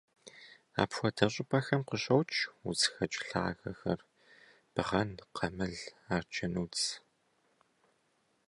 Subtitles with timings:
[0.81, 3.99] Апхуэдэ щӀыпӀэхэм къыщокӀ удзхэкӀ лъагэхэр:
[4.73, 5.75] бгъэн, къамыл,
[6.15, 6.83] арджэнудз.